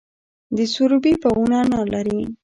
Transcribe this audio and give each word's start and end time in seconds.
د 0.57 0.59
سروبي 0.73 1.13
باغونه 1.21 1.57
انار 1.63 1.85
لري. 1.95 2.19